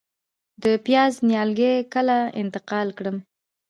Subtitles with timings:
[0.63, 3.17] د پیاز نیالګي کله انتقال کړم؟